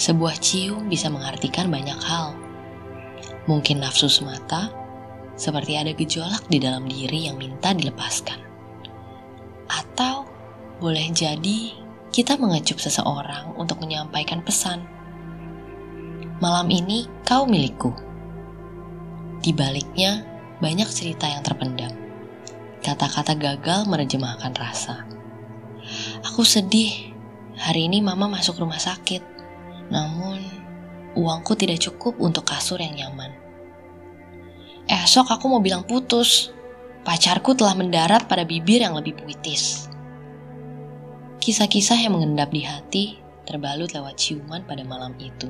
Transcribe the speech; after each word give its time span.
Sebuah 0.00 0.40
cium 0.40 0.88
bisa 0.88 1.12
mengartikan 1.12 1.68
banyak 1.68 2.00
hal. 2.00 2.32
Mungkin 3.44 3.84
nafsu 3.84 4.08
semata, 4.08 4.72
seperti 5.36 5.76
ada 5.76 5.92
gejolak 5.92 6.48
di 6.48 6.56
dalam 6.56 6.88
diri 6.88 7.28
yang 7.28 7.36
minta 7.36 7.76
dilepaskan. 7.76 8.40
Atau 9.68 10.24
boleh 10.80 11.04
jadi 11.12 11.76
kita 12.08 12.40
mengecup 12.40 12.80
seseorang 12.80 13.52
untuk 13.60 13.84
menyampaikan 13.84 14.40
pesan. 14.40 14.88
Malam 16.40 16.72
ini 16.72 17.04
kau 17.28 17.44
milikku. 17.44 17.92
Di 19.44 19.52
baliknya 19.52 20.24
banyak 20.64 20.88
cerita 20.88 21.28
yang 21.28 21.44
terpendam. 21.44 21.92
Kata-kata 22.80 23.36
gagal 23.36 23.84
menerjemahkan 23.84 24.56
rasa. 24.56 25.04
Aku 26.24 26.40
sedih. 26.40 27.12
Hari 27.60 27.92
ini 27.92 28.00
mama 28.00 28.32
masuk 28.32 28.56
rumah 28.64 28.80
sakit. 28.80 29.39
Namun, 29.90 30.38
uangku 31.18 31.58
tidak 31.58 31.82
cukup 31.82 32.16
untuk 32.22 32.46
kasur 32.46 32.78
yang 32.78 32.94
nyaman. 32.94 33.34
Esok 34.86 35.34
aku 35.34 35.50
mau 35.50 35.62
bilang 35.62 35.86
putus. 35.86 36.54
Pacarku 37.00 37.56
telah 37.56 37.74
mendarat 37.74 38.28
pada 38.28 38.44
bibir 38.44 38.84
yang 38.84 38.92
lebih 38.92 39.16
puitis. 39.16 39.88
Kisah-kisah 41.40 41.96
yang 41.96 42.14
mengendap 42.14 42.52
di 42.52 42.62
hati 42.62 43.04
terbalut 43.48 43.90
lewat 43.90 44.20
ciuman 44.20 44.62
pada 44.68 44.84
malam 44.84 45.16
itu. 45.16 45.48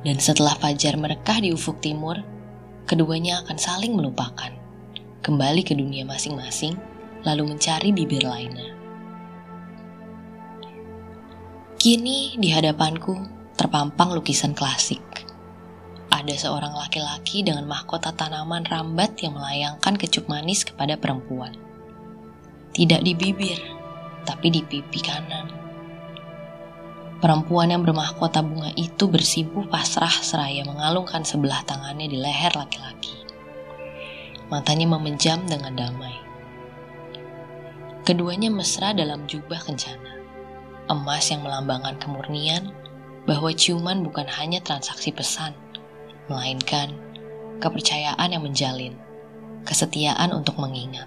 Dan 0.00 0.16
setelah 0.16 0.56
fajar 0.56 0.96
merekah 0.96 1.44
di 1.44 1.52
ufuk 1.52 1.82
timur, 1.84 2.16
keduanya 2.88 3.44
akan 3.44 3.58
saling 3.60 3.92
melupakan, 3.92 4.48
kembali 5.20 5.60
ke 5.60 5.76
dunia 5.76 6.08
masing-masing, 6.08 6.78
lalu 7.26 7.52
mencari 7.52 7.92
bibir 7.92 8.24
lainnya. 8.24 8.79
Kini 11.80 12.36
di 12.36 12.52
hadapanku 12.52 13.16
terpampang 13.56 14.12
lukisan 14.12 14.52
klasik. 14.52 15.00
Ada 16.12 16.36
seorang 16.36 16.76
laki-laki 16.76 17.40
dengan 17.40 17.64
mahkota 17.64 18.12
tanaman 18.12 18.68
rambat 18.68 19.16
yang 19.24 19.40
melayangkan 19.40 19.96
kecup 19.96 20.28
manis 20.28 20.60
kepada 20.60 21.00
perempuan. 21.00 21.56
Tidak 22.76 23.00
di 23.00 23.16
bibir, 23.16 23.56
tapi 24.28 24.52
di 24.52 24.60
pipi 24.60 25.00
kanan. 25.00 25.48
Perempuan 27.16 27.72
yang 27.72 27.80
bermahkota 27.80 28.44
bunga 28.44 28.76
itu 28.76 29.08
bersimpuh 29.08 29.64
pasrah 29.72 30.12
seraya 30.20 30.60
mengalungkan 30.68 31.24
sebelah 31.24 31.64
tangannya 31.64 32.12
di 32.12 32.20
leher 32.20 32.60
laki-laki. 32.60 33.16
Matanya 34.52 35.00
memejam 35.00 35.48
dengan 35.48 35.72
damai. 35.72 36.12
Keduanya 38.04 38.52
mesra 38.52 38.92
dalam 38.92 39.24
jubah 39.24 39.64
kencana 39.64 40.19
emas 40.90 41.30
yang 41.30 41.46
melambangkan 41.46 41.94
kemurnian 42.02 42.74
bahwa 43.30 43.54
ciuman 43.54 44.02
bukan 44.02 44.26
hanya 44.26 44.58
transaksi 44.58 45.14
pesan, 45.14 45.54
melainkan 46.26 46.90
kepercayaan 47.62 48.34
yang 48.34 48.42
menjalin, 48.42 48.94
kesetiaan 49.62 50.34
untuk 50.34 50.58
mengingat. 50.58 51.06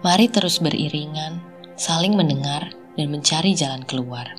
Mari 0.00 0.30
terus 0.32 0.62
beriringan, 0.62 1.42
saling 1.76 2.16
mendengar, 2.16 2.72
dan 2.96 3.12
mencari 3.12 3.52
jalan 3.52 3.84
keluar. 3.84 4.32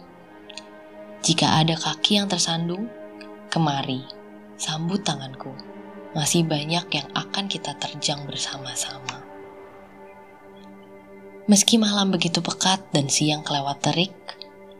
Jika 1.20 1.60
ada 1.60 1.76
kaki 1.76 2.18
yang 2.18 2.32
tersandung, 2.32 2.88
kemari, 3.52 4.04
sambut 4.56 5.04
tanganku. 5.04 5.52
Masih 6.16 6.42
banyak 6.48 6.90
yang 6.90 7.08
akan 7.14 7.46
kita 7.46 7.78
terjang 7.78 8.24
bersama-sama. 8.26 9.29
Meski 11.50 11.82
malam 11.82 12.14
begitu 12.14 12.46
pekat 12.46 12.94
dan 12.94 13.10
siang 13.10 13.42
kelewat 13.42 13.82
terik, 13.82 14.14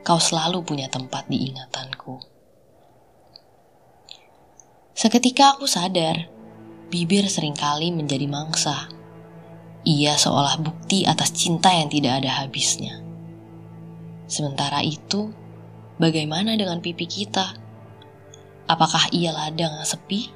kau 0.06 0.22
selalu 0.22 0.62
punya 0.62 0.86
tempat 0.86 1.26
di 1.26 1.50
ingatanku. 1.50 2.22
Seketika 4.94 5.58
aku 5.58 5.66
sadar, 5.66 6.30
bibir 6.94 7.26
sering 7.26 7.58
kali 7.58 7.90
menjadi 7.90 8.30
mangsa. 8.30 8.86
Ia 9.82 10.14
seolah 10.14 10.62
bukti 10.62 11.10
atas 11.10 11.34
cinta 11.34 11.74
yang 11.74 11.90
tidak 11.90 12.22
ada 12.22 12.46
habisnya. 12.46 13.02
Sementara 14.30 14.86
itu, 14.86 15.34
bagaimana 15.98 16.54
dengan 16.54 16.86
pipi 16.86 17.10
kita? 17.10 17.58
Apakah 18.70 19.10
ia 19.10 19.34
ladang 19.34 19.82
sepi? 19.82 20.30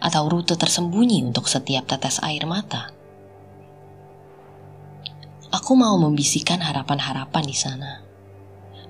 Atau 0.00 0.24
rute 0.32 0.56
tersembunyi 0.56 1.20
untuk 1.20 1.44
setiap 1.52 1.84
tetes 1.84 2.16
air 2.24 2.48
mata? 2.48 2.99
Aku 5.50 5.74
mau 5.74 5.98
membisikkan 5.98 6.62
harapan-harapan 6.62 7.42
di 7.42 7.56
sana, 7.58 7.98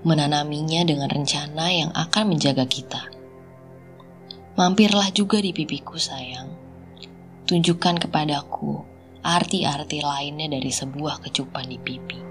menanaminya 0.05 0.85
dengan 0.85 1.09
rencana 1.09 1.73
yang 1.73 1.89
akan 1.97 2.37
menjaga 2.37 2.69
kita. 2.69 3.09
Mampirlah 4.61 5.09
juga 5.09 5.41
di 5.41 5.57
pipiku, 5.57 5.97
sayang. 5.97 6.53
Tunjukkan 7.49 8.05
kepadaku 8.05 8.77
arti-arti 9.25 10.05
lainnya 10.05 10.53
dari 10.53 10.69
sebuah 10.69 11.25
kecupan 11.25 11.65
di 11.65 11.81
pipi. 11.81 12.30